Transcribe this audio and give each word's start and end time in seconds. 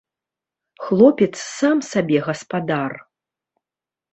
Хлопец 0.85 1.29
сам 1.57 1.77
сабе 1.91 2.17
гаспадар. 2.31 2.91